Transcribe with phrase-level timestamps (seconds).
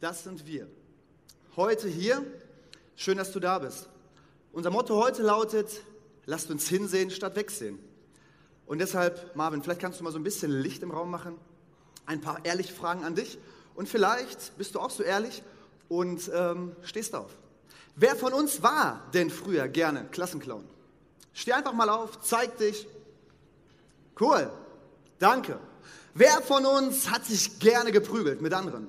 [0.00, 0.66] das sind wir.
[1.56, 2.24] Heute hier,
[2.96, 3.88] schön, dass du da bist.
[4.52, 5.68] Unser Motto heute lautet,
[6.26, 7.78] lasst uns hinsehen statt wegsehen.
[8.66, 11.38] Und deshalb, Marvin, vielleicht kannst du mal so ein bisschen Licht im Raum machen,
[12.04, 13.38] ein paar ehrliche Fragen an dich
[13.74, 15.42] und vielleicht bist du auch so ehrlich
[15.88, 17.30] und ähm, stehst auf.
[17.94, 20.64] Wer von uns war denn früher gerne Klassenclown?
[21.32, 22.86] Steh einfach mal auf, zeig dich.
[24.18, 24.50] Cool,
[25.18, 25.58] danke.
[26.14, 28.88] Wer von uns hat sich gerne geprügelt mit anderen?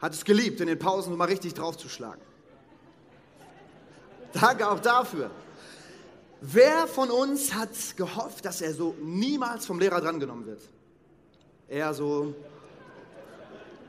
[0.00, 2.22] Hat es geliebt, in den Pausen mal richtig draufzuschlagen?
[4.32, 5.30] Danke auch dafür.
[6.40, 10.60] Wer von uns hat gehofft, dass er so niemals vom Lehrer drangenommen wird?
[11.66, 12.34] Eher so,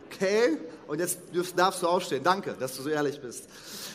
[0.07, 1.19] okay, und jetzt
[1.55, 2.23] darfst du aufstehen.
[2.23, 3.47] Danke, dass du so ehrlich bist.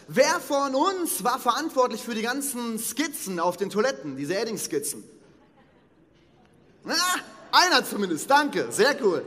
[0.07, 5.03] Wer von uns war verantwortlich für die ganzen Skizzen auf den Toiletten, diese Edding-Skizzen?
[6.87, 6.93] Ah,
[7.51, 9.27] einer zumindest, danke, sehr cool.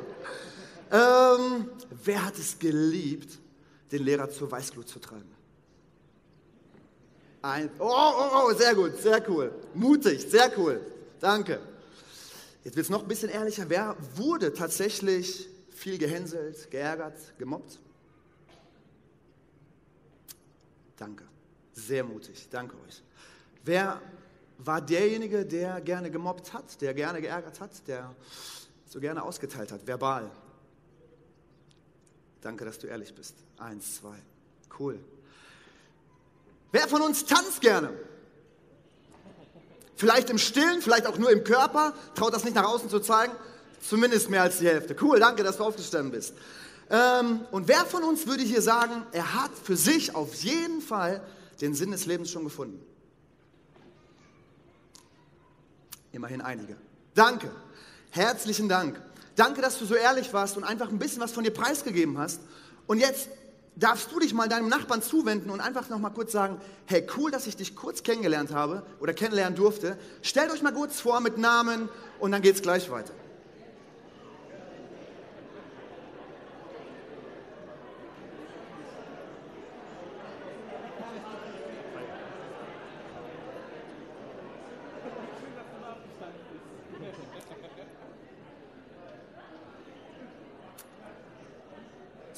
[0.92, 1.70] Ähm,
[2.04, 3.40] wer hat es geliebt,
[3.92, 5.38] den Lehrer zur Weißglut zu treiben?
[7.42, 9.52] Ein, oh, oh, oh, sehr gut, sehr cool.
[9.74, 10.82] Mutig, sehr cool.
[11.20, 11.60] Danke.
[12.64, 13.70] Jetzt wird es noch ein bisschen ehrlicher.
[13.70, 17.80] Wer wurde tatsächlich viel gehänselt, geärgert, gemobbt?
[20.98, 21.24] Danke.
[21.74, 22.48] Sehr mutig.
[22.50, 23.02] Danke euch.
[23.64, 24.02] Wer
[24.58, 28.16] war derjenige, der gerne gemobbt hat, der gerne geärgert hat, der
[28.86, 30.32] so gerne ausgeteilt hat, verbal?
[32.48, 33.36] Danke, dass du ehrlich bist.
[33.58, 34.16] Eins, zwei.
[34.80, 34.98] Cool.
[36.72, 37.90] Wer von uns tanzt gerne?
[39.98, 43.34] Vielleicht im Stillen, vielleicht auch nur im Körper, traut das nicht nach außen zu zeigen.
[43.82, 44.96] Zumindest mehr als die Hälfte.
[45.02, 46.36] Cool, danke, dass du aufgestanden bist.
[46.90, 51.22] Ähm, und wer von uns würde hier sagen, er hat für sich auf jeden Fall
[51.60, 52.82] den Sinn des Lebens schon gefunden?
[56.14, 56.78] Immerhin einige.
[57.14, 57.52] Danke.
[58.12, 59.02] Herzlichen Dank.
[59.38, 62.42] Danke, dass du so ehrlich warst und einfach ein bisschen was von dir preisgegeben hast.
[62.88, 63.30] Und jetzt
[63.76, 67.30] darfst du dich mal deinem Nachbarn zuwenden und einfach noch mal kurz sagen, hey, cool,
[67.30, 69.96] dass ich dich kurz kennengelernt habe oder kennenlernen durfte.
[70.24, 71.88] Stellt euch mal kurz vor mit Namen
[72.20, 73.14] und dann geht's gleich weiter.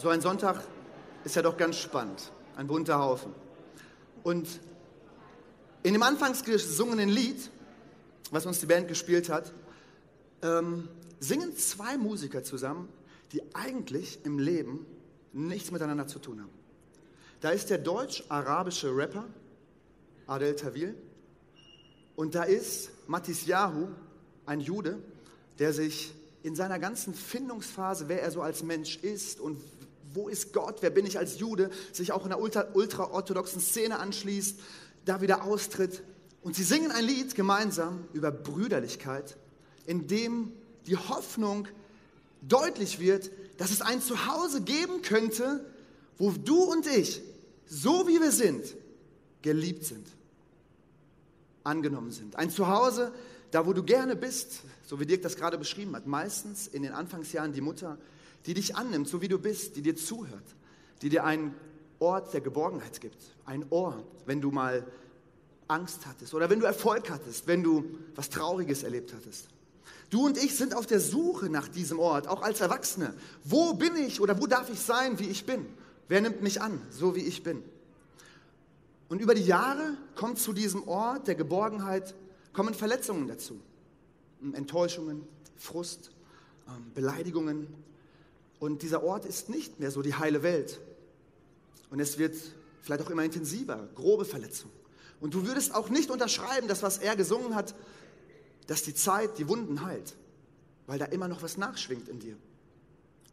[0.09, 0.63] Ein Sonntag
[1.23, 2.31] ist ja doch ganz spannend.
[2.55, 3.33] Ein bunter Haufen.
[4.23, 4.47] Und
[5.83, 7.49] in dem anfangs gesungenen Lied,
[8.31, 9.53] was uns die Band gespielt hat,
[10.41, 10.89] ähm,
[11.19, 12.89] singen zwei Musiker zusammen,
[13.31, 14.85] die eigentlich im Leben
[15.31, 16.49] nichts miteinander zu tun haben.
[17.41, 19.25] Da ist der deutsch-arabische Rapper
[20.27, 20.95] Adel Tawil
[22.15, 23.87] und da ist Matis Yahu,
[24.45, 24.99] ein Jude,
[25.57, 29.61] der sich in seiner ganzen Findungsphase, wer er so als Mensch ist und
[30.13, 34.59] wo ist Gott, wer bin ich als Jude, sich auch in der ultra-orthodoxen Szene anschließt,
[35.05, 36.03] da wieder austritt.
[36.41, 39.37] Und sie singen ein Lied gemeinsam über Brüderlichkeit,
[39.85, 40.51] in dem
[40.87, 41.67] die Hoffnung
[42.41, 45.65] deutlich wird, dass es ein Zuhause geben könnte,
[46.17, 47.21] wo du und ich,
[47.65, 48.63] so wie wir sind,
[49.41, 50.07] geliebt sind,
[51.63, 52.35] angenommen sind.
[52.35, 53.11] Ein Zuhause,
[53.51, 56.93] da wo du gerne bist, so wie Dirk das gerade beschrieben hat, meistens in den
[56.93, 57.97] Anfangsjahren die Mutter,
[58.45, 60.55] die dich annimmt, so wie du bist, die dir zuhört,
[61.01, 61.53] die dir einen
[61.99, 64.85] Ort der Geborgenheit gibt, ein Ohr, wenn du mal
[65.67, 67.85] Angst hattest oder wenn du Erfolg hattest, wenn du
[68.15, 69.49] was Trauriges erlebt hattest.
[70.09, 73.13] Du und ich sind auf der Suche nach diesem Ort, auch als Erwachsene.
[73.43, 75.65] Wo bin ich oder wo darf ich sein, wie ich bin?
[76.07, 77.61] Wer nimmt mich an, so wie ich bin?
[79.09, 82.15] Und über die Jahre kommt zu diesem Ort der Geborgenheit,
[82.53, 83.59] kommen Verletzungen dazu.
[84.53, 86.11] Enttäuschungen, Frust,
[86.67, 87.67] ähm, Beleidigungen,
[88.59, 90.79] und dieser Ort ist nicht mehr so die heile Welt.
[91.89, 92.35] Und es wird
[92.81, 94.73] vielleicht auch immer intensiver, grobe Verletzungen.
[95.21, 97.75] Und du würdest auch nicht unterschreiben, dass was er gesungen hat,
[98.67, 100.15] dass die Zeit die Wunden heilt,
[100.87, 102.37] weil da immer noch was nachschwingt in dir.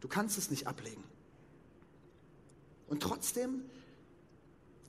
[0.01, 1.03] Du kannst es nicht ablegen.
[2.89, 3.63] Und trotzdem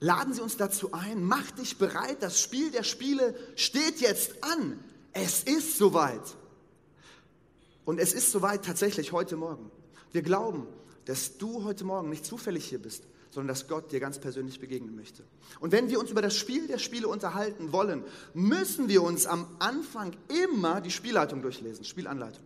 [0.00, 4.78] laden sie uns dazu ein, mach dich bereit, das Spiel der Spiele steht jetzt an.
[5.12, 6.36] Es ist soweit.
[7.84, 9.70] Und es ist soweit tatsächlich heute Morgen.
[10.12, 10.66] Wir glauben,
[11.04, 14.94] dass du heute Morgen nicht zufällig hier bist, sondern dass Gott dir ganz persönlich begegnen
[14.96, 15.22] möchte.
[15.60, 19.46] Und wenn wir uns über das Spiel der Spiele unterhalten wollen, müssen wir uns am
[19.58, 22.44] Anfang immer die Spielleitung durchlesen, Spielanleitung.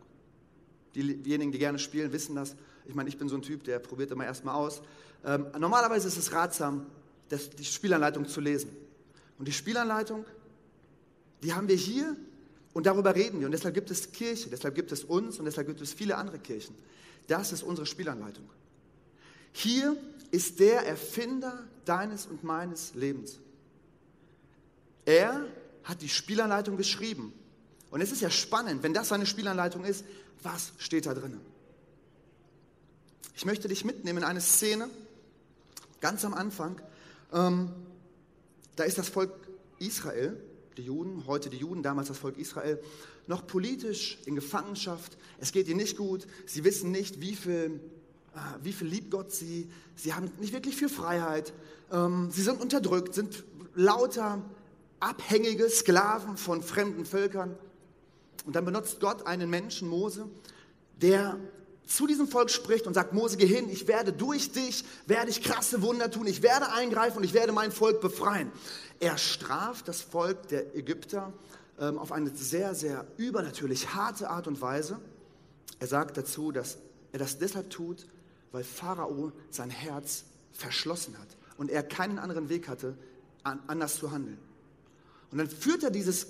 [0.95, 2.57] diejenigen, die gerne spielen, wissen das.
[2.87, 4.83] Ich meine, ich bin so ein Typ, der probiert immer erstmal aus.
[5.25, 6.87] Ähm, normalerweise ist es ratsam,
[7.29, 8.71] das, die Spielanleitung zu lesen.
[9.39, 10.25] Und die Spielanleitung,
[11.43, 12.17] die haben wir hier
[12.73, 13.47] und darüber reden wir.
[13.47, 16.39] Und deshalb gibt es Kirche, deshalb gibt es uns und deshalb gibt es viele andere
[16.39, 16.75] Kirchen.
[17.27, 18.49] Das ist unsere Spielanleitung.
[19.53, 19.97] Hier
[20.31, 23.39] ist der Erfinder deines und meines Lebens.
[25.05, 25.47] Er
[25.85, 27.33] hat die Spielanleitung geschrieben.
[27.91, 30.05] Und es ist ja spannend, wenn das seine Spielanleitung ist,
[30.43, 31.39] was steht da drin?
[33.35, 34.89] Ich möchte dich mitnehmen in eine Szene,
[36.01, 36.81] ganz am Anfang.
[37.33, 37.71] Ähm,
[38.77, 39.33] da ist das Volk
[39.79, 40.41] Israel,
[40.77, 42.83] die Juden, heute die Juden, damals das Volk Israel,
[43.27, 45.17] noch politisch in Gefangenschaft.
[45.39, 46.27] Es geht ihnen nicht gut.
[46.47, 47.81] Sie wissen nicht, wie viel,
[48.35, 49.71] äh, wie viel liebt Gott sie.
[49.97, 51.53] Sie haben nicht wirklich viel Freiheit.
[51.91, 54.43] Ähm, sie sind unterdrückt, sind lauter
[55.01, 57.57] abhängige Sklaven von fremden Völkern.
[58.45, 60.29] Und dann benutzt Gott einen Menschen, Mose,
[61.01, 61.39] der
[61.87, 65.43] zu diesem Volk spricht und sagt, Mose, geh hin, ich werde durch dich, werde ich
[65.43, 68.51] krasse Wunder tun, ich werde eingreifen und ich werde mein Volk befreien.
[69.01, 71.33] Er straft das Volk der Ägypter
[71.83, 75.01] ähm, auf eine sehr, sehr übernatürlich harte Art und Weise.
[75.81, 76.79] Er sagt dazu, dass
[77.11, 78.07] er das deshalb tut,
[78.53, 81.27] weil Pharao sein Herz verschlossen hat
[81.57, 82.97] und er keinen anderen Weg hatte,
[83.43, 84.39] an, anders zu handeln.
[85.33, 86.29] Und dann führt er dieses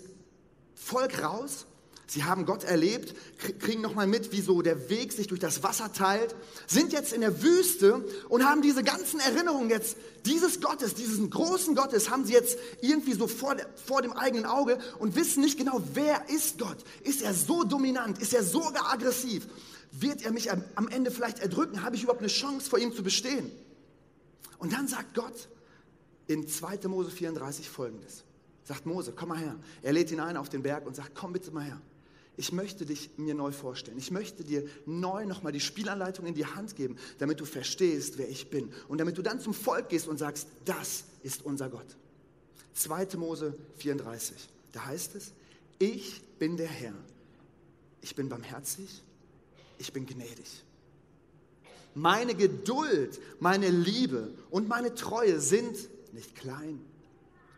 [0.74, 1.66] Volk raus
[2.12, 3.14] Sie haben Gott erlebt,
[3.58, 6.34] kriegen nochmal mit, wie so der Weg sich durch das Wasser teilt,
[6.66, 11.74] sind jetzt in der Wüste und haben diese ganzen Erinnerungen jetzt dieses Gottes, diesen großen
[11.74, 13.56] Gottes, haben sie jetzt irgendwie so vor,
[13.86, 16.76] vor dem eigenen Auge und wissen nicht genau, wer ist Gott?
[17.02, 18.18] Ist er so dominant?
[18.18, 19.46] Ist er so aggressiv?
[19.92, 21.82] Wird er mich am Ende vielleicht erdrücken?
[21.82, 23.50] Habe ich überhaupt eine Chance, vor ihm zu bestehen?
[24.58, 25.48] Und dann sagt Gott
[26.26, 26.88] in 2.
[26.88, 28.24] Mose 34 folgendes.
[28.64, 29.56] Sagt Mose, komm mal her.
[29.80, 31.80] Er lädt ihn ein auf den Berg und sagt, komm bitte mal her
[32.36, 33.98] ich möchte dich mir neu vorstellen.
[33.98, 38.28] Ich möchte dir neu nochmal die Spielanleitung in die Hand geben, damit du verstehst, wer
[38.28, 38.72] ich bin.
[38.88, 41.96] Und damit du dann zum Volk gehst und sagst, das ist unser Gott.
[42.74, 43.08] 2.
[43.18, 45.32] Mose 34, da heißt es,
[45.78, 46.94] ich bin der Herr.
[48.00, 49.02] Ich bin barmherzig,
[49.78, 50.64] ich bin gnädig.
[51.94, 55.76] Meine Geduld, meine Liebe und meine Treue sind
[56.12, 56.80] nicht klein,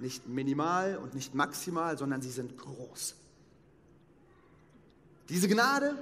[0.00, 3.14] nicht minimal und nicht maximal, sondern sie sind groß.
[5.28, 5.96] Diese Gnade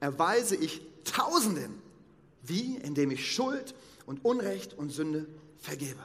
[0.00, 1.80] erweise ich Tausenden,
[2.42, 3.74] wie indem ich Schuld
[4.06, 5.26] und Unrecht und Sünde
[5.58, 6.00] vergebe.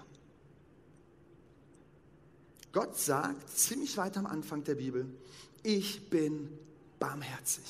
[2.71, 5.06] Gott sagt ziemlich weit am Anfang der Bibel,
[5.62, 6.50] ich bin
[7.00, 7.63] barmherzig.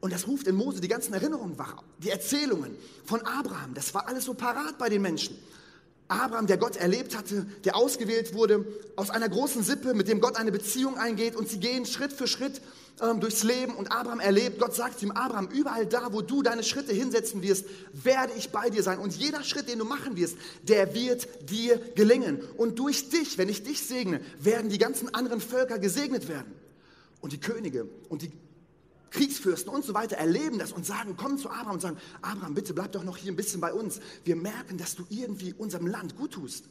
[0.00, 4.06] Und das ruft in Mose die ganzen Erinnerungen wach, die Erzählungen von Abraham, das war
[4.08, 5.36] alles so parat bei den Menschen.
[6.08, 8.66] Abraham, der Gott erlebt hatte, der ausgewählt wurde
[8.96, 12.26] aus einer großen Sippe, mit dem Gott eine Beziehung eingeht und sie gehen Schritt für
[12.26, 12.60] Schritt
[13.00, 16.62] ähm, durchs Leben und Abraham erlebt, Gott sagt ihm, Abraham, überall da, wo du deine
[16.62, 20.36] Schritte hinsetzen wirst, werde ich bei dir sein und jeder Schritt, den du machen wirst,
[20.62, 25.40] der wird dir gelingen und durch dich, wenn ich dich segne, werden die ganzen anderen
[25.40, 26.52] Völker gesegnet werden
[27.20, 28.30] und die Könige und die
[29.10, 32.74] Kriegsfürsten und so weiter erleben das und sagen, kommen zu Abraham und sagen, Abraham, bitte
[32.74, 34.00] bleib doch noch hier ein bisschen bei uns.
[34.24, 36.64] Wir merken, dass du irgendwie unserem Land gut tust.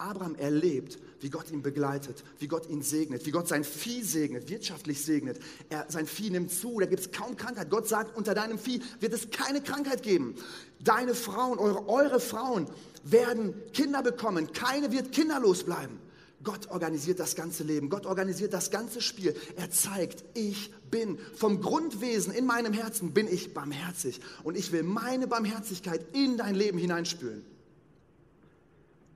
[0.00, 4.48] Abraham erlebt, wie Gott ihn begleitet, wie Gott ihn segnet, wie Gott sein Vieh segnet,
[4.48, 5.38] wirtschaftlich segnet.
[5.68, 7.70] Er, sein Vieh nimmt zu, da gibt es kaum Krankheit.
[7.70, 10.34] Gott sagt, unter deinem Vieh wird es keine Krankheit geben.
[10.80, 12.66] Deine Frauen, eure, eure Frauen
[13.04, 14.52] werden Kinder bekommen.
[14.52, 15.98] Keine wird kinderlos bleiben.
[16.42, 17.90] Gott organisiert das ganze Leben.
[17.90, 19.36] Gott organisiert das ganze Spiel.
[19.56, 24.82] Er zeigt, ich bin vom Grundwesen in meinem Herzen bin ich barmherzig und ich will
[24.82, 27.44] meine Barmherzigkeit in dein Leben hineinspülen.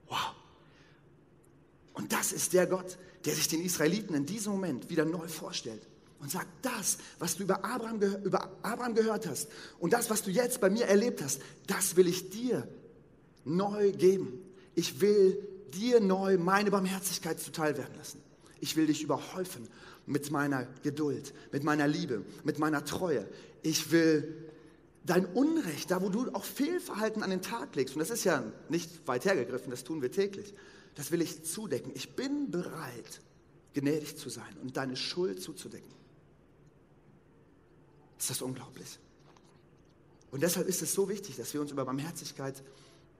[0.08, 0.34] Wow.
[1.94, 5.82] Und das ist der Gott, der sich den Israeliten in diesem Moment wieder neu vorstellt
[6.20, 9.48] und sagt, das, was du über Abraham, über Abraham gehört hast
[9.80, 12.68] und das, was du jetzt bei mir erlebt hast, das will ich dir
[13.44, 14.40] neu geben.
[14.76, 15.38] Ich will
[15.74, 18.20] dir neu meine Barmherzigkeit zuteil werden lassen.
[18.60, 19.68] Ich will dich überhäufen
[20.06, 23.26] mit meiner Geduld, mit meiner Liebe, mit meiner Treue.
[23.62, 24.52] Ich will
[25.04, 28.44] dein Unrecht, da wo du auch Fehlverhalten an den Tag legst, und das ist ja
[28.68, 30.54] nicht weit hergegriffen, das tun wir täglich,
[30.94, 31.92] das will ich zudecken.
[31.94, 33.20] Ich bin bereit,
[33.74, 35.92] gnädig zu sein und deine Schuld zuzudecken.
[38.18, 38.98] Ist das unglaublich?
[40.30, 42.62] Und deshalb ist es so wichtig, dass wir uns über Barmherzigkeit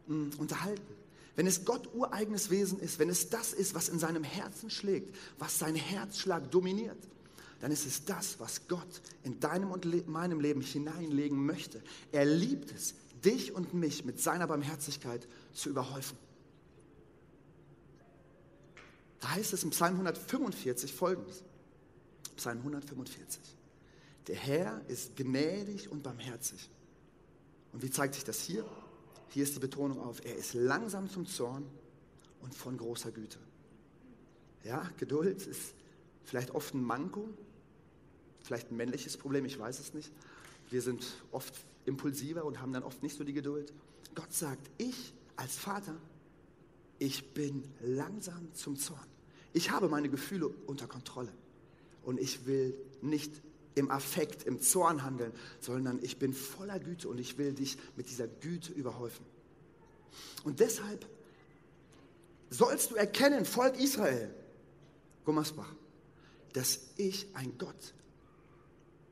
[0.06, 0.94] mh, hm, unterhalten.
[1.36, 5.14] Wenn es Gott ureigenes Wesen ist, wenn es das ist, was in seinem Herzen schlägt,
[5.38, 6.98] was sein Herzschlag dominiert,
[7.60, 11.82] dann ist es das, was Gott in deinem und meinem Leben hineinlegen möchte.
[12.12, 16.16] Er liebt es, dich und mich mit seiner Barmherzigkeit zu überhäufen.
[19.24, 21.44] Da heißt es im Psalm 145 folgendes.
[22.36, 23.40] Psalm 145.
[24.26, 26.68] Der Herr ist gnädig und barmherzig.
[27.72, 28.66] Und wie zeigt sich das hier?
[29.30, 31.64] Hier ist die Betonung auf, er ist langsam zum Zorn
[32.42, 33.38] und von großer Güte.
[34.62, 35.72] Ja, Geduld ist
[36.24, 37.26] vielleicht oft ein Manko,
[38.42, 40.12] vielleicht ein männliches Problem, ich weiß es nicht.
[40.68, 41.02] Wir sind
[41.32, 41.54] oft
[41.86, 43.72] impulsiver und haben dann oft nicht so die Geduld.
[44.14, 45.96] Gott sagt, ich als Vater,
[46.98, 49.13] ich bin langsam zum Zorn.
[49.54, 51.32] Ich habe meine Gefühle unter Kontrolle.
[52.02, 53.32] Und ich will nicht
[53.74, 58.10] im Affekt, im Zorn handeln, sondern ich bin voller Güte und ich will dich mit
[58.10, 59.24] dieser Güte überhäufen.
[60.44, 61.06] Und deshalb
[62.50, 64.32] sollst du erkennen, Volk Israel,
[65.24, 65.72] Gummersbach,
[66.52, 67.94] dass ich ein Gott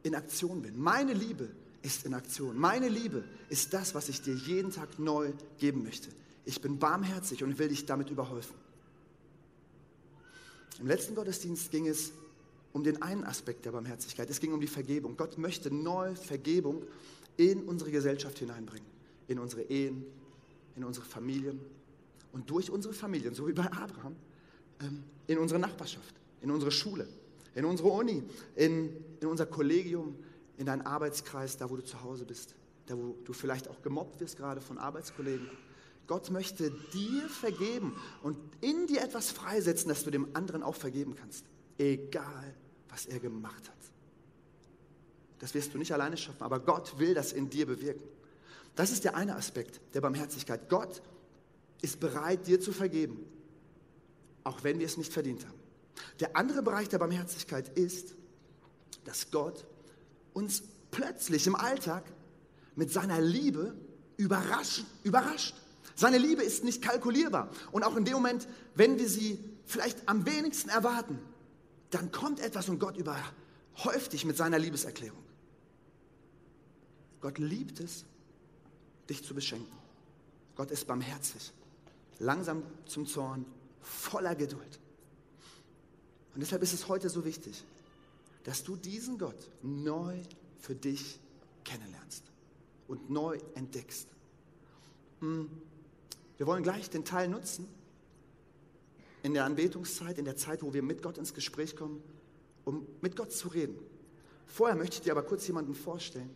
[0.02, 0.78] in Aktion bin.
[0.78, 1.48] Meine Liebe
[1.82, 2.56] ist in Aktion.
[2.56, 6.10] Meine Liebe ist das, was ich dir jeden Tag neu geben möchte.
[6.44, 8.61] Ich bin barmherzig und will dich damit überhäufen.
[10.80, 12.12] Im letzten Gottesdienst ging es
[12.72, 14.30] um den einen Aspekt der Barmherzigkeit.
[14.30, 15.16] Es ging um die Vergebung.
[15.16, 16.82] Gott möchte neue Vergebung
[17.36, 18.86] in unsere Gesellschaft hineinbringen,
[19.28, 20.04] in unsere Ehen,
[20.76, 21.60] in unsere Familien
[22.32, 24.16] und durch unsere Familien, so wie bei Abraham,
[24.80, 27.06] ähm, in unsere Nachbarschaft, in unsere Schule,
[27.54, 28.22] in unsere Uni,
[28.56, 30.16] in, in unser Kollegium,
[30.56, 32.54] in deinen Arbeitskreis, da wo du zu Hause bist,
[32.86, 35.48] da wo du vielleicht auch gemobbt wirst gerade von Arbeitskollegen.
[36.12, 41.16] Gott möchte dir vergeben und in dir etwas freisetzen, dass du dem anderen auch vergeben
[41.16, 41.46] kannst,
[41.78, 42.54] egal
[42.90, 43.78] was er gemacht hat.
[45.38, 48.06] Das wirst du nicht alleine schaffen, aber Gott will das in dir bewirken.
[48.74, 50.68] Das ist der eine Aspekt der Barmherzigkeit.
[50.68, 51.00] Gott
[51.80, 53.24] ist bereit, dir zu vergeben,
[54.44, 55.58] auch wenn wir es nicht verdient haben.
[56.20, 58.16] Der andere Bereich der Barmherzigkeit ist,
[59.06, 59.64] dass Gott
[60.34, 62.04] uns plötzlich im Alltag
[62.76, 63.74] mit seiner Liebe
[64.18, 64.84] überrascht.
[65.04, 65.54] überrascht.
[65.94, 67.50] Seine Liebe ist nicht kalkulierbar.
[67.70, 71.18] Und auch in dem Moment, wenn wir sie vielleicht am wenigsten erwarten,
[71.90, 75.22] dann kommt etwas und Gott überhäuft dich mit seiner Liebeserklärung.
[77.20, 78.04] Gott liebt es,
[79.08, 79.76] dich zu beschenken.
[80.56, 81.52] Gott ist barmherzig,
[82.18, 83.44] langsam zum Zorn,
[83.80, 84.80] voller Geduld.
[86.34, 87.64] Und deshalb ist es heute so wichtig,
[88.44, 90.20] dass du diesen Gott neu
[90.58, 91.20] für dich
[91.64, 92.24] kennenlernst
[92.88, 94.08] und neu entdeckst.
[95.20, 95.48] Hm.
[96.38, 97.68] Wir wollen gleich den Teil nutzen,
[99.22, 102.02] in der Anbetungszeit, in der Zeit, wo wir mit Gott ins Gespräch kommen,
[102.64, 103.78] um mit Gott zu reden.
[104.46, 106.30] Vorher möchte ich dir aber kurz jemanden vorstellen,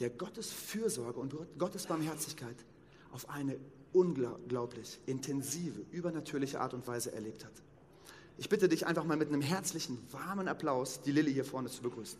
[0.00, 2.56] der Gottes Fürsorge und Gottes Barmherzigkeit
[3.12, 3.56] auf eine
[3.92, 7.52] unglaublich intensive, übernatürliche Art und Weise erlebt hat.
[8.36, 11.82] Ich bitte dich einfach mal mit einem herzlichen, warmen Applaus die Lilly hier vorne zu
[11.82, 12.18] begrüßen.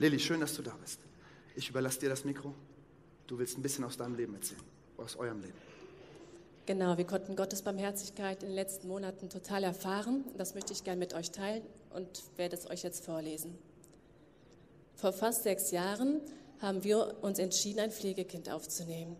[0.00, 1.00] Lilly, schön, dass du da bist.
[1.56, 2.54] Ich überlasse dir das Mikro.
[3.26, 4.60] Du willst ein bisschen aus deinem Leben erzählen,
[4.96, 5.58] aus eurem Leben.
[6.66, 10.24] Genau, wir konnten Gottes Barmherzigkeit in den letzten Monaten total erfahren.
[10.36, 13.58] Das möchte ich gerne mit euch teilen und werde es euch jetzt vorlesen.
[14.94, 16.20] Vor fast sechs Jahren
[16.60, 19.16] haben wir uns entschieden, ein Pflegekind aufzunehmen.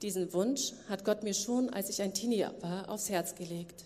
[0.00, 3.84] Diesen Wunsch hat Gott mir schon, als ich ein Teenie war, aufs Herz gelegt.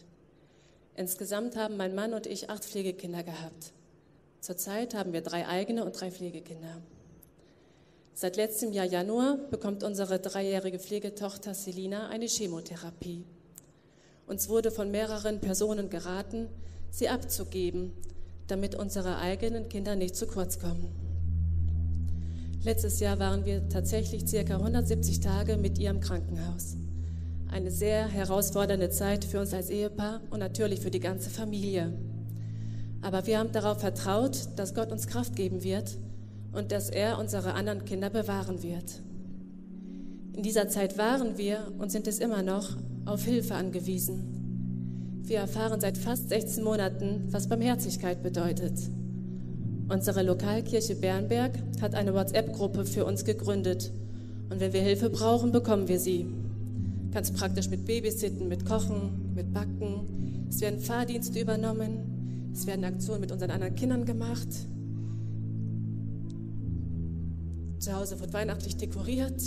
[0.95, 3.73] Insgesamt haben mein Mann und ich acht Pflegekinder gehabt.
[4.47, 6.81] Zurzeit haben wir drei eigene und drei Pflegekinder.
[8.15, 13.25] Seit letztem Jahr Januar bekommt unsere dreijährige Pflegetochter Selina eine Chemotherapie.
[14.29, 16.47] Uns wurde von mehreren Personen geraten,
[16.93, 17.91] sie abzugeben,
[18.47, 20.95] damit unsere eigenen Kinder nicht zu kurz kommen.
[22.63, 26.77] Letztes Jahr waren wir tatsächlich circa 170 Tage mit ihr im Krankenhaus.
[27.51, 31.93] Eine sehr herausfordernde Zeit für uns als Ehepaar und natürlich für die ganze Familie.
[33.03, 35.97] Aber wir haben darauf vertraut, dass Gott uns Kraft geben wird
[36.53, 39.03] und dass er unsere anderen Kinder bewahren wird.
[40.35, 45.23] In dieser Zeit waren wir und sind es immer noch auf Hilfe angewiesen.
[45.23, 48.79] Wir erfahren seit fast 16 Monaten, was Barmherzigkeit bedeutet.
[49.89, 53.93] Unsere Lokalkirche Bernberg hat eine WhatsApp-Gruppe für uns gegründet.
[54.51, 56.27] Und wenn wir Hilfe brauchen, bekommen wir sie.
[57.13, 60.47] Ganz praktisch mit Babysitten, mit Kochen, mit Backen.
[60.49, 62.16] Es werden Fahrdienste übernommen.
[62.57, 64.49] Es werden Aktionen mit unseren anderen Kindern gemacht.
[67.79, 69.43] Zu Hause wird weihnachtlich dekoriert.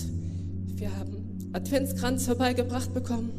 [0.75, 3.31] Wir haben Adventskranz vorbeigebracht bekommen.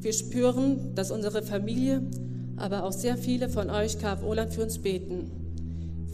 [0.00, 2.00] Wir spüren, dass unsere Familie
[2.56, 5.30] aber auch sehr viele von euch KfO-Land für uns beten.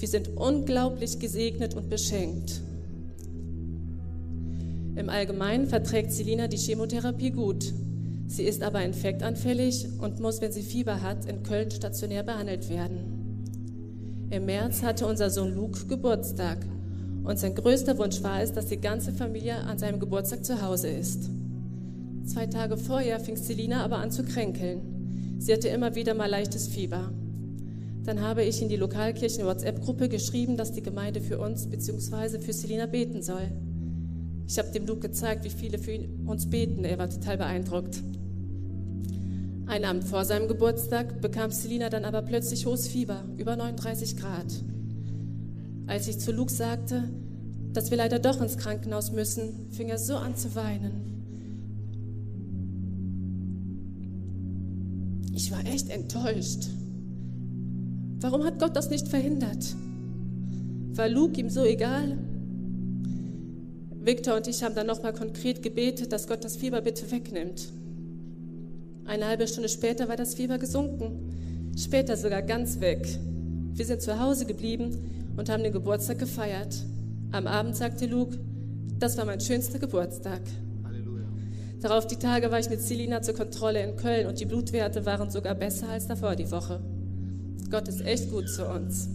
[0.01, 2.63] Wir sind unglaublich gesegnet und beschenkt.
[4.97, 7.73] Im Allgemeinen verträgt Selina die Chemotherapie gut.
[8.27, 14.27] Sie ist aber infektanfällig und muss, wenn sie Fieber hat, in Köln stationär behandelt werden.
[14.31, 16.59] Im März hatte unser Sohn Luke Geburtstag
[17.23, 20.89] und sein größter Wunsch war es, dass die ganze Familie an seinem Geburtstag zu Hause
[20.89, 21.31] ist.
[22.25, 25.37] Zwei Tage vorher fing Selina aber an zu kränkeln.
[25.39, 27.13] Sie hatte immer wieder mal leichtes Fieber.
[28.05, 32.41] Dann habe ich in die Lokalkirchen-WhatsApp-Gruppe geschrieben, dass die Gemeinde für uns bzw.
[32.41, 33.51] für Selina beten soll.
[34.49, 36.85] Ich habe dem Luke gezeigt, wie viele für uns beten.
[36.85, 38.03] Er war total beeindruckt.
[39.67, 44.47] Einen Abend vor seinem Geburtstag bekam Selina dann aber plötzlich hohes Fieber, über 39 Grad.
[45.89, 47.11] Als ich zu Luke sagte,
[47.73, 51.17] dass wir leider doch ins Krankenhaus müssen, fing er so an zu weinen.
[55.35, 56.69] Ich war echt enttäuscht.
[58.21, 59.77] Warum hat Gott das nicht verhindert?
[60.95, 62.17] War Luke ihm so egal?
[64.07, 67.73] Victor und ich haben dann nochmal konkret gebetet, dass Gott das Fieber bitte wegnimmt.
[69.05, 73.05] Eine halbe Stunde später war das Fieber gesunken, später sogar ganz weg.
[73.75, 76.85] Wir sind zu Hause geblieben und haben den Geburtstag gefeiert.
[77.33, 78.39] Am Abend sagte Luke,
[78.97, 80.43] das war mein schönster Geburtstag.
[80.85, 81.27] Halleluja.
[81.81, 85.31] Darauf die Tage war ich mit Selina zur Kontrolle in Köln und die Blutwerte waren
[85.31, 86.81] sogar besser als davor die Woche.
[87.73, 89.09] Gott ist echt gut zu uns.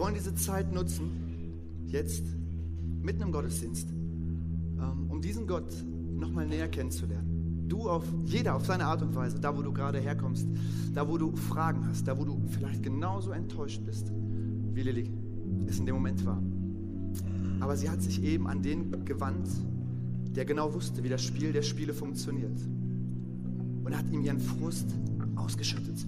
[0.00, 1.10] Wir wollen diese Zeit nutzen,
[1.84, 2.24] jetzt,
[3.02, 5.70] mitten im Gottesdienst, ähm, um diesen Gott
[6.16, 7.66] nochmal näher kennenzulernen.
[7.68, 10.48] Du auf, jeder auf seine Art und Weise, da wo du gerade herkommst,
[10.94, 14.10] da wo du Fragen hast, da wo du vielleicht genauso enttäuscht bist,
[14.72, 15.10] wie Lilly
[15.66, 16.42] es in dem Moment war.
[17.60, 19.50] Aber sie hat sich eben an den gewandt,
[20.34, 22.58] der genau wusste, wie das Spiel der Spiele funktioniert.
[23.84, 24.94] Und hat ihm ihren Frust
[25.36, 26.06] ausgeschüttet.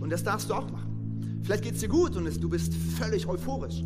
[0.00, 0.87] Und das darfst du auch machen.
[1.48, 3.82] Vielleicht geht es dir gut und du bist völlig euphorisch.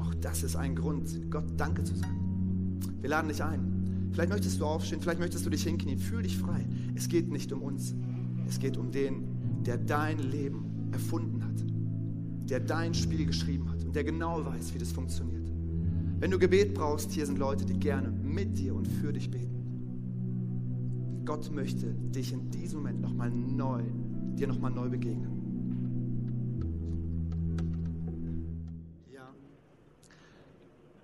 [0.00, 2.80] Auch das ist ein Grund, Gott Danke zu sagen.
[3.00, 4.10] Wir laden dich ein.
[4.10, 6.00] Vielleicht möchtest du aufstehen, vielleicht möchtest du dich hinknien.
[6.00, 6.66] Fühl dich frei.
[6.96, 7.94] Es geht nicht um uns.
[8.48, 9.28] Es geht um den,
[9.64, 11.64] der dein Leben erfunden hat,
[12.50, 15.52] der dein Spiel geschrieben hat und der genau weiß, wie das funktioniert.
[16.18, 21.22] Wenn du Gebet brauchst, hier sind Leute, die gerne mit dir und für dich beten.
[21.24, 23.84] Gott möchte dich in diesem Moment nochmal neu,
[24.34, 25.37] dir nochmal neu begegnen.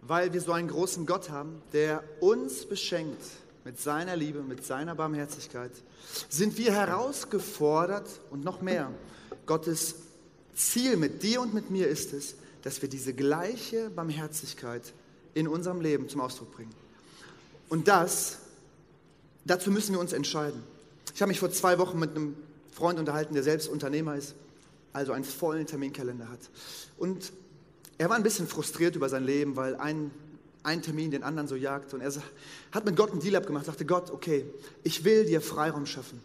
[0.07, 3.23] Weil wir so einen großen Gott haben, der uns beschenkt
[3.65, 5.73] mit seiner Liebe, mit seiner Barmherzigkeit,
[6.29, 8.91] sind wir herausgefordert und noch mehr.
[9.47, 9.97] Gottes
[10.55, 14.93] Ziel mit dir und mit mir ist es, dass wir diese gleiche Barmherzigkeit
[15.33, 16.75] in unserem Leben zum Ausdruck bringen.
[17.69, 18.39] Und das,
[19.45, 20.63] dazu müssen wir uns entscheiden.
[21.15, 22.37] Ich habe mich vor zwei Wochen mit einem
[22.73, 24.35] Freund unterhalten, der selbst Unternehmer ist,
[24.93, 26.41] also einen vollen Terminkalender hat.
[26.99, 27.33] Und
[27.99, 30.11] er war ein bisschen frustriert über sein Leben, weil ein,
[30.63, 31.95] ein Termin den anderen so jagt.
[31.95, 32.13] Und er
[32.73, 34.45] hat mit Gott einen Deal abgemacht, sagte Gott, okay,
[34.83, 36.21] ich will dir Freiraum schaffen.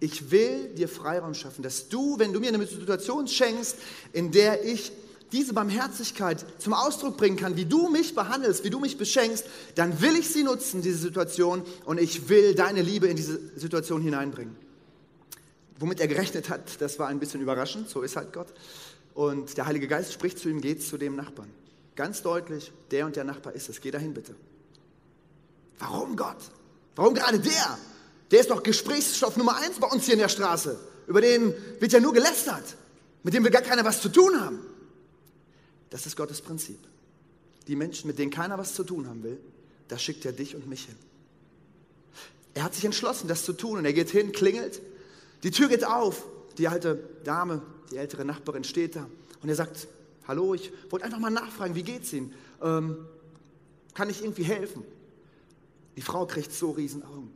[0.00, 3.76] Ich will dir Freiraum schaffen, dass du, wenn du mir eine Situation schenkst,
[4.12, 4.92] in der ich
[5.32, 10.00] diese Barmherzigkeit zum Ausdruck bringen kann, wie du mich behandelst, wie du mich beschenkst, dann
[10.00, 14.54] will ich sie nutzen, diese Situation, und ich will deine Liebe in diese Situation hineinbringen.
[15.80, 18.48] Womit er gerechnet hat, das war ein bisschen überraschend, so ist halt Gott.
[19.14, 21.50] Und der Heilige Geist spricht zu ihm, geht zu dem Nachbarn.
[21.96, 23.80] Ganz deutlich, der und der Nachbar ist es.
[23.80, 24.34] Geh dahin bitte.
[25.78, 26.38] Warum Gott?
[26.96, 27.78] Warum gerade der?
[28.30, 30.78] Der ist doch Gesprächsstoff Nummer eins bei uns hier in der Straße.
[31.06, 32.76] Über den wird ja nur gelästert.
[33.22, 34.60] Mit dem will gar keiner was zu tun haben.
[35.90, 36.78] Das ist Gottes Prinzip.
[37.68, 39.38] Die Menschen, mit denen keiner was zu tun haben will,
[39.88, 40.96] da schickt er dich und mich hin.
[42.54, 44.80] Er hat sich entschlossen, das zu tun und er geht hin, klingelt,
[45.42, 46.24] die Tür geht auf,
[46.58, 49.06] die alte Dame die ältere Nachbarin steht da
[49.42, 49.88] und er sagt,
[50.26, 52.34] hallo, ich wollte einfach mal nachfragen, wie geht's Ihnen?
[52.62, 52.96] Ähm,
[53.94, 54.84] kann ich irgendwie helfen?
[55.96, 57.32] Die Frau kriegt so riesen Augen,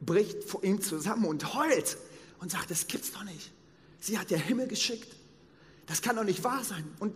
[0.00, 1.98] bricht vor ihm zusammen und heult
[2.40, 3.50] und sagt, das gibt's doch nicht.
[4.00, 5.16] Sie hat der Himmel geschickt.
[5.86, 6.84] Das kann doch nicht wahr sein.
[6.98, 7.14] Und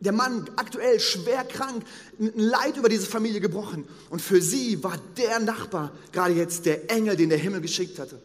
[0.00, 1.84] der Mann aktuell schwer krank,
[2.20, 3.84] ein Leid über diese Familie gebrochen.
[4.10, 8.20] Und für sie war der Nachbar gerade jetzt der Engel, den der Himmel geschickt hatte.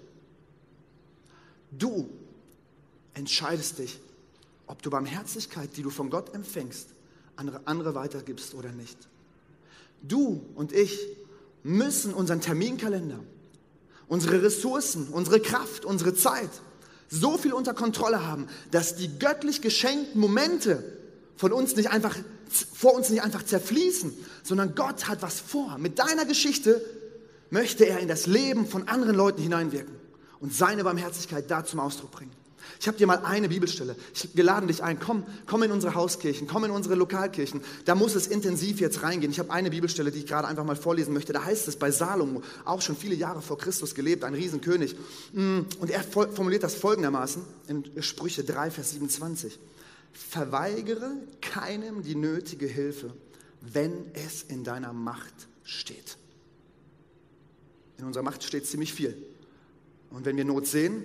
[1.71, 2.09] Du
[3.13, 3.99] entscheidest dich,
[4.67, 6.87] ob du Barmherzigkeit, die du von Gott empfängst,
[7.35, 8.97] andere, andere weitergibst oder nicht.
[10.01, 10.99] Du und ich
[11.63, 13.19] müssen unseren Terminkalender,
[14.07, 16.49] unsere Ressourcen, unsere Kraft, unsere Zeit
[17.09, 20.83] so viel unter Kontrolle haben, dass die göttlich geschenkten Momente
[21.37, 22.17] von uns nicht einfach,
[22.73, 25.77] vor uns nicht einfach zerfließen, sondern Gott hat was vor.
[25.77, 26.83] Mit deiner Geschichte
[27.49, 29.95] möchte er in das Leben von anderen Leuten hineinwirken
[30.39, 32.42] und seine Barmherzigkeit da zum Ausdruck bringen.
[32.79, 33.95] Ich habe dir mal eine Bibelstelle.
[34.13, 34.99] Ich lade dich ein.
[34.99, 37.61] Komm, komm in unsere Hauskirchen, komm in unsere Lokalkirchen.
[37.85, 39.31] Da muss es intensiv jetzt reingehen.
[39.31, 41.33] Ich habe eine Bibelstelle, die ich gerade einfach mal vorlesen möchte.
[41.33, 44.95] Da heißt es bei Salomo, auch schon viele Jahre vor Christus gelebt, ein Riesenkönig.
[45.33, 49.59] Mm, und er formuliert das folgendermaßen in Sprüche 3, Vers 27.
[50.11, 53.13] Verweigere keinem die nötige Hilfe,
[53.61, 55.33] wenn es in deiner Macht
[55.63, 56.17] steht.
[57.97, 59.15] In unserer Macht steht ziemlich viel.
[60.09, 61.03] Und wenn wir Not sehen,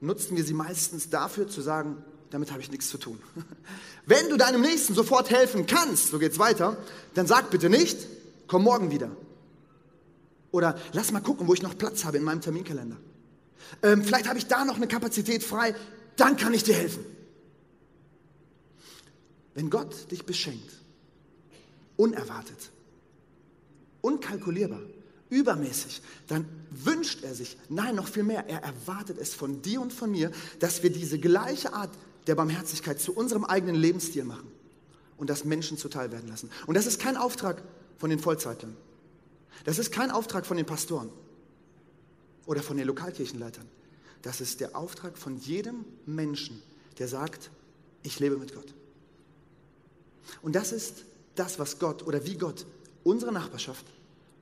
[0.00, 3.18] nutzen wir sie meistens dafür zu sagen, damit habe ich nichts zu tun.
[4.06, 6.76] Wenn du deinem Nächsten sofort helfen kannst, so geht's weiter,
[7.14, 7.98] dann sag bitte nicht,
[8.46, 9.10] komm morgen wieder.
[10.50, 12.96] Oder lass mal gucken, wo ich noch Platz habe in meinem Terminkalender.
[13.82, 15.74] Ähm, vielleicht habe ich da noch eine Kapazität frei,
[16.16, 17.04] dann kann ich dir helfen.
[19.54, 20.70] Wenn Gott dich beschenkt,
[21.96, 22.70] unerwartet,
[24.02, 24.80] unkalkulierbar,
[25.30, 29.92] übermäßig, dann wünscht er sich, nein, noch viel mehr, er erwartet es von dir und
[29.92, 31.90] von mir, dass wir diese gleiche Art
[32.26, 34.50] der Barmherzigkeit zu unserem eigenen Lebensstil machen
[35.16, 36.50] und das Menschen zuteil werden lassen.
[36.66, 37.62] Und das ist kein Auftrag
[37.98, 38.76] von den Vollzeitlern.
[39.64, 41.10] Das ist kein Auftrag von den Pastoren
[42.44, 43.66] oder von den Lokalkirchenleitern.
[44.22, 46.62] Das ist der Auftrag von jedem Menschen,
[46.98, 47.50] der sagt,
[48.02, 48.74] ich lebe mit Gott.
[50.42, 52.66] Und das ist das, was Gott oder wie Gott
[53.04, 53.84] unsere Nachbarschaft,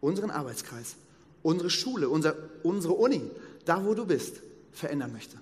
[0.05, 0.97] unseren Arbeitskreis,
[1.43, 3.23] unsere Schule, unser, unsere Uni,
[3.64, 4.40] da wo du bist,
[4.73, 5.38] verändern möchte.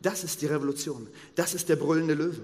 [0.00, 1.08] Das ist die Revolution.
[1.34, 2.42] Das ist der brüllende Löwe.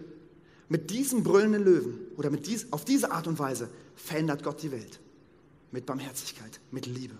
[0.68, 4.72] Mit diesem brüllenden Löwen oder mit dies, auf diese Art und Weise verändert Gott die
[4.72, 4.98] Welt.
[5.70, 7.14] Mit Barmherzigkeit, mit Liebe.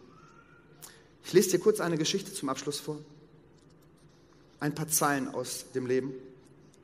[1.25, 2.99] Ich lese dir kurz eine Geschichte zum Abschluss vor.
[4.59, 6.13] Ein paar Zeilen aus dem Leben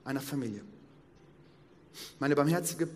[0.04, 0.62] einer Familie.
[2.20, 2.88] Meine barmherzige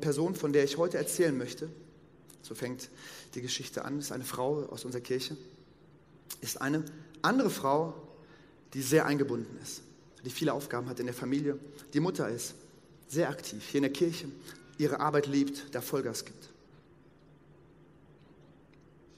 [0.00, 1.68] Person, von der ich heute erzählen möchte,
[2.42, 2.88] so fängt
[3.36, 5.36] die Geschichte an, ist eine Frau aus unserer Kirche,
[6.40, 6.84] ist eine
[7.22, 7.94] andere Frau,
[8.72, 9.82] die sehr eingebunden ist,
[10.24, 11.58] die viele Aufgaben hat in der Familie.
[11.92, 12.54] Die Mutter ist
[13.08, 14.28] sehr aktiv hier in der Kirche,
[14.78, 16.48] ihre Arbeit liebt, da Vollgas gibt.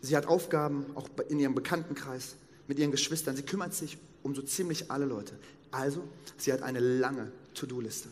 [0.00, 3.35] Sie hat Aufgaben auch in ihrem Bekanntenkreis, mit ihren Geschwistern.
[3.37, 5.35] Sie kümmert sich um so ziemlich alle Leute.
[5.70, 6.02] Also,
[6.37, 8.09] sie hat eine lange To-Do-Liste.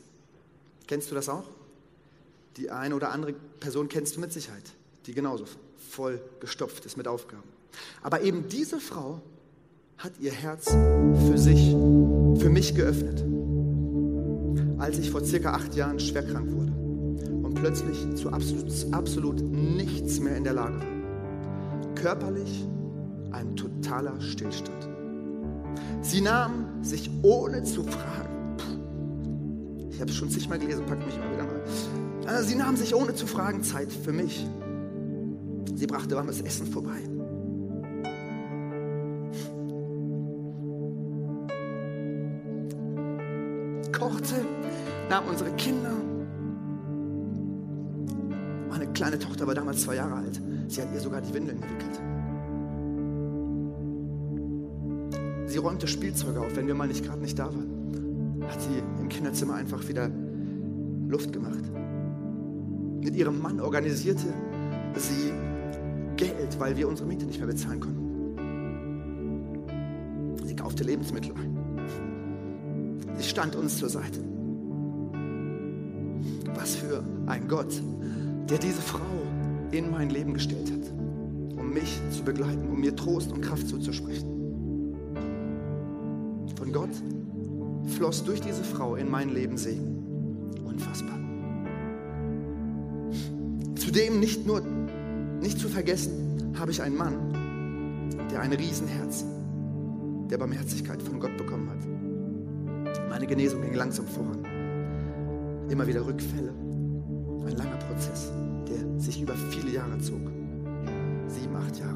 [0.87, 1.49] Kennst du das auch?
[2.57, 4.64] Die eine oder andere Person kennst du mit Sicherheit,
[5.07, 5.47] die genauso
[5.91, 7.49] voll gestopft ist mit Aufgaben.
[8.03, 9.21] Aber eben diese Frau
[9.99, 13.25] hat ihr Herz für sich, für mich geöffnet.
[14.79, 16.73] Als ich vor circa acht Jahren schwer krank wurde
[17.43, 21.95] und plötzlich zu absolut, absolut nichts mehr in der Lage war.
[21.95, 22.67] Körperlich
[23.33, 24.89] ein totaler Stillstand.
[26.03, 28.57] Sie nahm sich ohne zu fragen,
[29.91, 31.62] ich habe es schon zigmal gelesen, pack mich mal wieder mal.
[32.27, 34.47] Also sie nahm sich ohne zu fragen Zeit für mich.
[35.77, 37.03] Sie brachte warmes Essen vorbei.
[43.93, 44.35] kochte,
[45.09, 45.93] nahm unsere Kinder.
[48.69, 50.41] Meine kleine Tochter war damals zwei Jahre alt.
[50.69, 52.01] Sie hat ihr sogar die Windeln gewickelt.
[55.47, 58.43] Sie räumte Spielzeuge auf, wenn wir mal nicht gerade nicht da waren.
[58.43, 60.11] Hat sie im Kinderzimmer einfach wieder
[61.09, 61.62] Luft gemacht.
[63.01, 64.27] Mit ihrem Mann organisierte
[64.97, 65.33] sie
[66.16, 68.07] Geld, weil wir unsere Miete nicht mehr bezahlen konnten.
[70.44, 71.57] Sie kaufte Lebensmittel ein.
[73.16, 74.20] Sie stand uns zur Seite.
[76.55, 77.81] Was für ein Gott,
[78.48, 79.00] der diese Frau
[79.72, 80.92] in mein Leben gestellt hat,
[81.59, 84.37] um mich zu begleiten, um mir Trost und Kraft zuzusprechen.
[86.57, 86.90] Von Gott
[87.87, 90.55] floss durch diese Frau in mein Leben Segen.
[90.64, 91.18] Unfassbar.
[93.76, 94.62] Zudem nicht nur,
[95.47, 99.25] nicht zu vergessen, habe ich einen Mann, der ein Riesenherz
[100.29, 103.09] der Barmherzigkeit von Gott bekommen hat.
[103.09, 104.45] Meine Genesung ging langsam voran.
[105.69, 106.53] Immer wieder Rückfälle.
[107.47, 108.33] Ein langer Prozess,
[108.69, 110.21] der sich über viele Jahre zog.
[111.29, 111.95] Sieben, acht Jahre.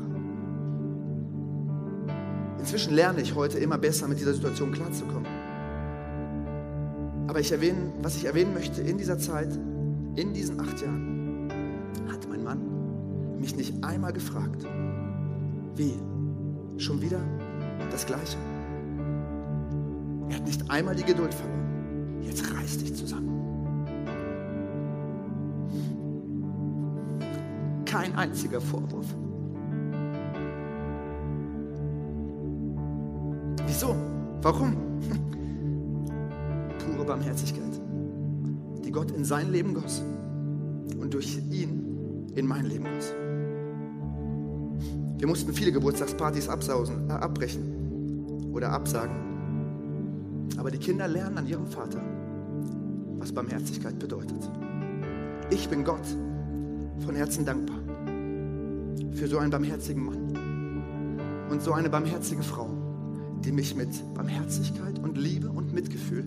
[2.60, 5.26] Inzwischen lerne ich heute immer besser mit dieser Situation klarzukommen.
[7.26, 9.52] Aber ich erwähne, was ich erwähnen möchte in dieser Zeit,
[10.14, 11.09] in diesen acht Jahren,
[13.40, 14.66] mich nicht einmal gefragt,
[15.74, 15.94] wie?
[16.76, 17.20] Schon wieder
[17.90, 18.36] das Gleiche?
[20.28, 22.20] Er hat nicht einmal die Geduld verloren.
[22.22, 23.28] Jetzt reiß dich zusammen.
[27.84, 29.06] Kein einziger Vorwurf.
[33.66, 33.96] Wieso?
[34.42, 34.76] Warum?
[36.78, 37.80] Pure Barmherzigkeit,
[38.84, 40.02] die Gott in sein Leben goss
[40.98, 43.12] und durch ihn in mein Leben goss.
[45.20, 49.30] Wir mussten viele Geburtstagspartys absausen, äh, abbrechen oder absagen
[50.60, 52.02] aber die Kinder lernen an ihrem Vater,
[53.18, 54.50] was Barmherzigkeit bedeutet.
[55.48, 56.06] Ich bin Gott
[57.04, 57.78] von Herzen dankbar
[59.12, 62.68] für so einen barmherzigen Mann und so eine barmherzige Frau,
[63.42, 66.24] die mich mit Barmherzigkeit und Liebe und Mitgefühl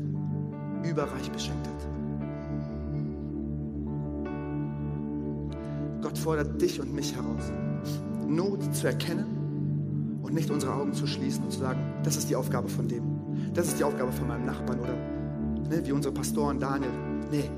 [0.83, 1.87] überreich beschenkt hat.
[6.01, 7.51] Gott fordert dich und mich heraus,
[8.27, 12.35] Not zu erkennen und nicht unsere Augen zu schließen und zu sagen, das ist die
[12.35, 13.03] Aufgabe von dem.
[13.53, 14.95] Das ist die Aufgabe von meinem Nachbarn oder
[15.69, 16.91] ne, wie unsere Pastoren Daniel.
[17.31, 17.49] Nee,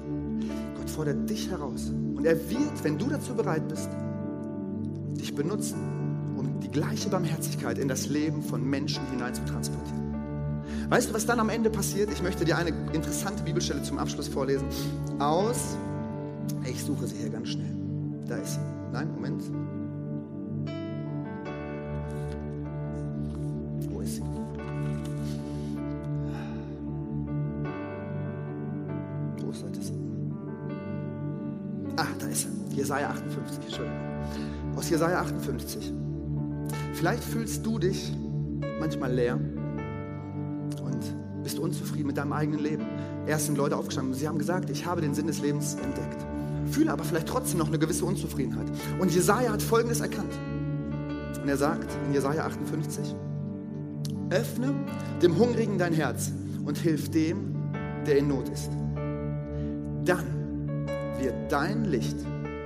[0.78, 1.92] Gott fordert dich heraus.
[2.16, 3.90] Und er wird, wenn du dazu bereit bist,
[5.20, 5.78] dich benutzen,
[6.38, 10.06] um die gleiche Barmherzigkeit in das Leben von Menschen hinein zu transportieren.
[10.90, 12.12] Weißt du, was dann am Ende passiert?
[12.12, 14.68] Ich möchte dir eine interessante Bibelstelle zum Abschluss vorlesen.
[15.20, 15.78] Aus,
[16.70, 17.74] ich suche sie hier ganz schnell.
[18.28, 18.60] Da ist sie.
[18.92, 19.44] Nein, Moment.
[32.86, 34.00] Jesaja 58, Entschuldigung.
[34.76, 35.92] Aus Jesaja 58.
[36.94, 38.16] Vielleicht fühlst du dich
[38.80, 39.40] manchmal leer
[40.84, 42.86] und bist unzufrieden mit deinem eigenen Leben.
[43.26, 46.24] Erst sind Leute aufgestanden und sie haben gesagt, ich habe den Sinn des Lebens entdeckt.
[46.70, 48.68] Fühle aber vielleicht trotzdem noch eine gewisse Unzufriedenheit.
[49.00, 50.38] Und Jesaja hat Folgendes erkannt.
[51.42, 53.16] Und er sagt in Jesaja 58,
[54.30, 54.76] öffne
[55.24, 56.32] dem Hungrigen dein Herz
[56.64, 57.56] und hilf dem,
[58.06, 58.70] der in Not ist.
[60.06, 60.86] Dann
[61.20, 62.18] wird dein Licht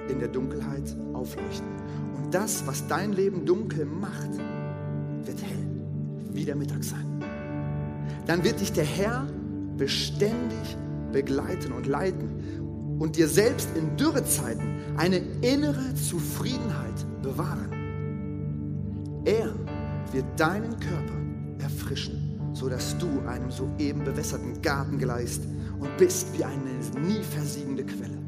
[0.09, 1.67] in der Dunkelheit aufleuchten.
[2.17, 4.31] Und das, was dein Leben dunkel macht,
[5.23, 5.67] wird hell,
[6.31, 7.23] wie der Mittag sein.
[8.25, 9.27] Dann wird dich der Herr
[9.77, 10.77] beständig
[11.11, 17.69] begleiten und leiten und dir selbst in Dürrezeiten eine innere Zufriedenheit bewahren.
[19.25, 19.53] Er
[20.11, 25.43] wird deinen Körper erfrischen, sodass du einem soeben bewässerten Garten gleist
[25.79, 28.18] und bist wie eine nie versiegende Quelle.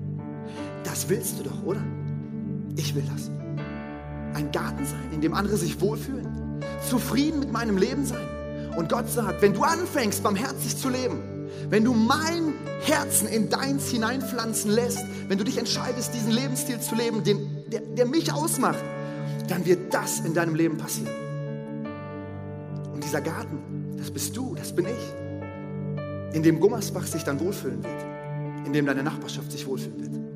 [1.01, 1.81] Das willst du doch, oder?
[2.75, 3.31] Ich will das.
[4.35, 6.27] Ein Garten sein, in dem andere sich wohlfühlen,
[6.87, 8.27] zufrieden mit meinem Leben sein.
[8.77, 13.89] Und Gott sagt, wenn du anfängst, barmherzig zu leben, wenn du mein Herzen in deins
[13.89, 18.83] hineinpflanzen lässt, wenn du dich entscheidest, diesen Lebensstil zu leben, den, der, der mich ausmacht,
[19.47, 21.15] dann wird das in deinem Leben passieren.
[22.93, 27.83] Und dieser Garten, das bist du, das bin ich, in dem Gummersbach sich dann wohlfühlen
[27.83, 30.30] wird, in dem deine Nachbarschaft sich wohlfühlen wird.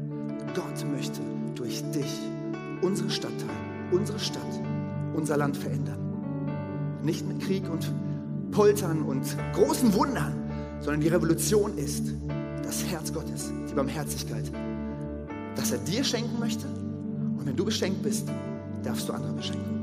[0.56, 1.20] Gott möchte
[1.54, 2.20] durch dich
[2.82, 3.50] unsere Stadtteil,
[3.92, 4.42] unsere Stadt,
[5.14, 6.00] unser Land verändern.
[7.04, 7.92] Nicht mit Krieg und
[8.52, 10.34] Poltern und großen Wundern,
[10.80, 12.14] sondern die Revolution ist
[12.64, 14.50] das Herz Gottes, die Barmherzigkeit,
[15.56, 16.66] das er dir schenken möchte.
[16.68, 18.28] Und wenn du beschenkt bist,
[18.82, 19.75] darfst du andere beschenken.